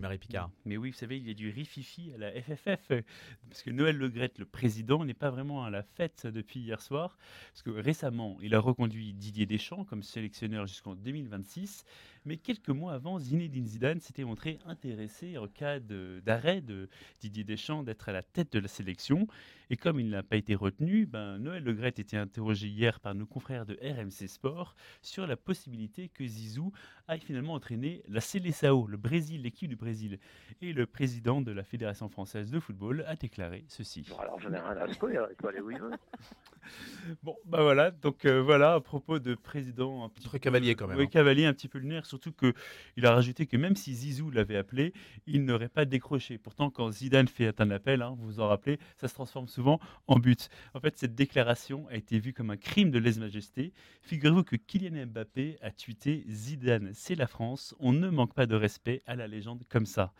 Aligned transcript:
Louis-Marie 0.00 0.18
Picard. 0.18 0.50
Mais 0.64 0.78
oui, 0.78 0.92
vous 0.92 0.96
savez, 0.96 1.18
il 1.18 1.28
y 1.28 1.30
a 1.30 1.34
du 1.34 1.50
rififi 1.50 2.10
à 2.14 2.16
la 2.16 2.32
FFF, 2.32 2.88
parce 3.50 3.62
que 3.62 3.70
Noël 3.70 3.98
Legrette, 3.98 4.38
le 4.38 4.46
président, 4.46 5.04
n'est 5.04 5.12
pas 5.12 5.28
vraiment 5.28 5.62
à 5.62 5.68
la 5.68 5.82
fête 5.82 6.26
depuis 6.26 6.60
hier 6.60 6.80
soir, 6.80 7.18
parce 7.52 7.62
que 7.62 7.68
récemment, 7.70 8.38
il 8.40 8.54
a 8.54 8.60
reconduit 8.60 9.12
Didier 9.12 9.44
Deschamps 9.44 9.84
comme 9.84 10.02
sélectionneur 10.02 10.66
jusqu'en 10.66 10.94
2026, 10.94 11.84
mais 12.24 12.36
quelques 12.36 12.70
mois 12.70 12.94
avant, 12.94 13.18
Zinedine 13.18 13.66
Zidane 13.66 14.00
s'était 14.00 14.24
montré 14.24 14.58
intéressé 14.66 15.38
en 15.38 15.46
cas 15.46 15.80
d'arrêt 15.80 16.60
de, 16.60 16.88
Didier 17.20 17.44
Deschamps 17.44 17.82
d'être 17.82 18.08
à 18.08 18.12
la 18.12 18.22
tête 18.22 18.52
de 18.52 18.58
la 18.58 18.68
sélection, 18.68 19.26
et 19.72 19.76
comme 19.76 20.00
il 20.00 20.10
n'a 20.10 20.24
pas 20.24 20.36
été 20.36 20.56
retenu, 20.56 21.06
ben, 21.06 21.38
Noël 21.38 21.62
Legrette 21.62 22.00
était 22.00 22.16
interrogé 22.16 22.66
hier 22.66 22.98
par 22.98 23.14
nos 23.14 23.24
confrères 23.24 23.64
de 23.64 23.78
RMC 23.80 24.26
Sport 24.26 24.74
sur 25.00 25.28
la 25.28 25.36
possibilité 25.36 26.08
que 26.08 26.26
Zizou 26.26 26.72
aille 27.06 27.20
finalement 27.20 27.54
entraîner 27.54 28.02
la 28.08 28.20
Seleção, 28.20 28.86
le 28.88 28.96
Brésil, 28.96 29.42
l'équipe 29.42 29.68
du 29.68 29.76
Brésil. 29.76 30.18
Et 30.60 30.72
le 30.72 30.86
président 30.86 31.40
de 31.40 31.52
la 31.52 31.62
Fédération 31.62 32.08
française 32.08 32.50
de 32.50 32.58
football 32.58 33.04
a 33.06 33.14
déclaré 33.14 33.64
ceci. 33.68 34.04
Bon, 34.10 34.18
alors 34.18 34.40
j'en 34.40 34.52
ai 34.52 34.58
rien 34.58 34.76
à 34.76 34.92
secouer, 34.92 35.16
il 35.30 35.36
peut 35.36 35.48
aller 35.48 35.60
où 35.60 35.70
il 35.70 35.78
veut. 35.78 35.92
bon, 37.22 37.36
bah 37.44 37.62
voilà, 37.62 37.92
donc 37.92 38.24
euh, 38.24 38.42
voilà, 38.42 38.74
à 38.74 38.80
propos 38.80 39.20
de 39.20 39.36
président 39.36 40.04
un 40.04 40.08
petit 40.08 40.28
peu, 40.28 40.38
cavalier 40.40 40.74
quand 40.74 40.88
même. 40.88 40.98
Oui, 40.98 41.04
hein. 41.04 41.10
cavalier 41.10 41.46
un 41.46 41.52
petit 41.52 41.68
peu 41.68 41.78
lunaire, 41.78 42.06
surtout 42.06 42.19
qu'il 42.28 43.06
a 43.06 43.14
rajouté 43.14 43.46
que 43.46 43.56
même 43.56 43.76
si 43.76 43.94
Zizou 43.94 44.30
l'avait 44.30 44.56
appelé, 44.56 44.92
il 45.26 45.44
n'aurait 45.44 45.68
pas 45.68 45.84
décroché. 45.84 46.38
Pourtant, 46.38 46.70
quand 46.70 46.90
Zidane 46.90 47.28
fait 47.28 47.60
un 47.60 47.70
appel, 47.70 48.02
hein, 48.02 48.14
vous 48.18 48.26
vous 48.26 48.40
en 48.40 48.48
rappelez, 48.48 48.78
ça 48.96 49.08
se 49.08 49.14
transforme 49.14 49.48
souvent 49.48 49.80
en 50.06 50.18
but. 50.18 50.48
En 50.74 50.80
fait, 50.80 50.98
cette 50.98 51.14
déclaration 51.14 51.88
a 51.88 51.96
été 51.96 52.18
vue 52.18 52.32
comme 52.32 52.50
un 52.50 52.56
crime 52.56 52.90
de 52.90 52.98
lèse-majesté. 52.98 53.72
Figurez-vous 54.02 54.44
que 54.44 54.56
Kylian 54.56 55.06
Mbappé 55.06 55.58
a 55.62 55.70
tweeté 55.70 56.24
Zidane, 56.28 56.90
c'est 56.92 57.14
la 57.14 57.26
France, 57.26 57.74
on 57.78 57.92
ne 57.92 58.08
manque 58.08 58.34
pas 58.34 58.46
de 58.46 58.54
respect 58.54 59.02
à 59.06 59.16
la 59.16 59.26
légende 59.26 59.64
comme 59.68 59.86
ça. 59.86 60.12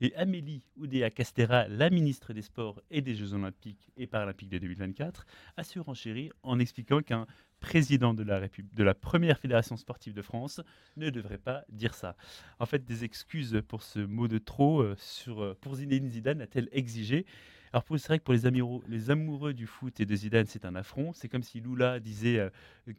Et 0.00 0.14
Amélie 0.16 0.62
Oudéa 0.76 1.10
Castera, 1.10 1.68
la 1.68 1.90
ministre 1.90 2.32
des 2.32 2.42
Sports 2.42 2.82
et 2.90 3.00
des 3.00 3.14
Jeux 3.14 3.34
Olympiques 3.34 3.90
et 3.96 4.06
Paralympiques 4.06 4.50
de 4.50 4.58
2024, 4.58 5.26
a 5.56 5.64
surenchéri 5.64 6.30
en 6.42 6.58
expliquant 6.58 7.00
qu'un 7.00 7.26
président 7.66 8.14
de 8.14 8.22
la, 8.22 8.40
de 8.40 8.84
la 8.84 8.94
première 8.94 9.38
fédération 9.40 9.76
sportive 9.76 10.14
de 10.14 10.22
France 10.22 10.60
ne 10.96 11.10
devrait 11.10 11.36
pas 11.50 11.64
dire 11.68 11.94
ça. 11.94 12.14
En 12.60 12.66
fait, 12.66 12.84
des 12.84 13.02
excuses 13.02 13.60
pour 13.66 13.82
ce 13.82 13.98
mot 13.98 14.28
de 14.28 14.38
trop 14.38 14.82
euh, 14.82 14.94
sur, 14.98 15.42
euh, 15.42 15.58
pour 15.60 15.74
Zinedine 15.74 16.08
Zidane 16.08 16.40
a-t-elle 16.42 16.68
exigé? 16.70 17.26
Alors, 17.72 17.84
c'est 17.88 18.06
vrai 18.06 18.18
que 18.20 18.24
pour 18.24 18.34
les 18.34 18.46
amoureux, 18.46 18.82
les 18.88 19.10
amoureux 19.10 19.52
du 19.52 19.66
foot 19.66 19.98
et 19.98 20.06
de 20.06 20.14
Zidane, 20.14 20.46
c'est 20.46 20.64
un 20.64 20.76
affront. 20.76 21.12
C'est 21.12 21.28
comme 21.28 21.42
si 21.42 21.60
Lula 21.60 21.98
disait 21.98 22.38
euh, 22.38 22.50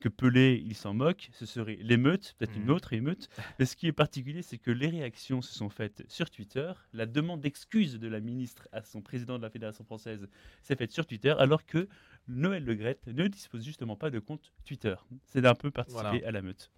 que 0.01 0.09
Pelé, 0.09 0.61
il 0.63 0.75
s'en 0.75 0.93
moque. 0.93 1.29
Ce 1.31 1.45
serait 1.45 1.79
l'émeute, 1.81 2.35
peut-être 2.37 2.55
une 2.55 2.65
mmh. 2.65 2.71
autre 2.71 2.93
émeute. 2.93 3.29
Mais 3.57 3.65
ce 3.65 3.75
qui 3.77 3.87
est 3.87 3.93
particulier, 3.93 4.41
c'est 4.41 4.57
que 4.57 4.69
les 4.69 4.89
réactions 4.89 5.41
se 5.41 5.53
sont 5.53 5.69
faites 5.69 6.03
sur 6.09 6.29
Twitter. 6.29 6.73
La 6.93 7.05
demande 7.05 7.39
d'excuses 7.39 7.97
de 7.97 8.07
la 8.07 8.19
ministre 8.19 8.67
à 8.73 8.83
son 8.83 9.01
président 9.01 9.37
de 9.37 9.43
la 9.43 9.49
fédération 9.49 9.85
française 9.85 10.27
s'est 10.61 10.75
faite 10.75 10.91
sur 10.91 11.05
Twitter, 11.05 11.33
alors 11.39 11.65
que 11.65 11.87
Noël 12.27 12.65
Legrette 12.65 13.07
ne 13.07 13.27
dispose 13.27 13.63
justement 13.63 13.95
pas 13.95 14.09
de 14.09 14.19
compte 14.19 14.51
Twitter. 14.65 14.95
C'est 15.25 15.45
un 15.45 15.55
peu 15.55 15.71
particulier 15.71 16.23
à 16.23 16.31
la 16.31 16.41
meute. 16.41 16.71